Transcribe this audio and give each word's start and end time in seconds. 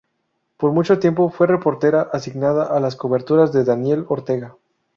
Por 0.57 0.71
mucho 0.71 0.97
tiempo 0.97 1.29
fue 1.29 1.45
reportera 1.45 2.01
asignada 2.11 2.65
a 2.75 2.79
las 2.79 2.95
coberturas 2.95 3.53
de 3.53 3.63
Daniel 3.65 4.05
Ortega. 4.09 4.57